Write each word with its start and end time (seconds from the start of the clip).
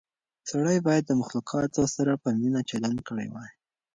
سړی 0.49 0.77
باید 0.87 1.03
د 1.07 1.11
مخلوقاتو 1.21 1.83
سره 1.95 2.13
په 2.23 2.29
مینه 2.39 2.61
چلند 2.69 2.99
کړی 3.07 3.27
وای. 3.29 3.51